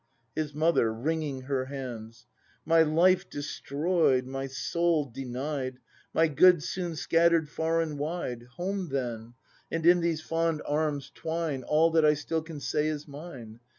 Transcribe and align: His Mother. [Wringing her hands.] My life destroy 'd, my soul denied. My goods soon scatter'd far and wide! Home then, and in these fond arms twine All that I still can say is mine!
His 0.35 0.55
Mother. 0.55 0.91
[Wringing 0.91 1.41
her 1.41 1.65
hands.] 1.65 2.25
My 2.65 2.81
life 2.81 3.29
destroy 3.29 4.19
'd, 4.19 4.25
my 4.25 4.47
soul 4.47 5.05
denied. 5.05 5.77
My 6.11 6.27
goods 6.27 6.67
soon 6.67 6.95
scatter'd 6.95 7.47
far 7.47 7.81
and 7.81 7.99
wide! 7.99 8.47
Home 8.55 8.89
then, 8.89 9.35
and 9.69 9.85
in 9.85 9.99
these 10.01 10.21
fond 10.23 10.63
arms 10.65 11.11
twine 11.13 11.61
All 11.61 11.91
that 11.91 12.03
I 12.03 12.15
still 12.15 12.41
can 12.41 12.59
say 12.59 12.87
is 12.87 13.07
mine! 13.07 13.59